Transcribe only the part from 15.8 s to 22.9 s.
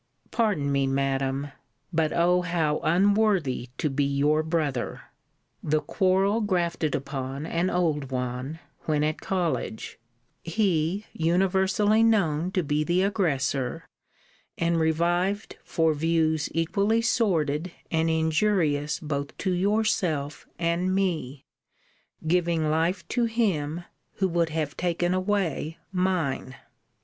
views equally sordid and injurious both to yourself and me giving